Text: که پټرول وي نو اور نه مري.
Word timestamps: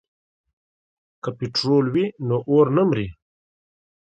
که 1.23 1.29
پټرول 1.37 1.85
وي 1.93 2.05
نو 2.27 2.37
اور 2.49 2.67
نه 2.75 2.83
مري. 2.89 3.07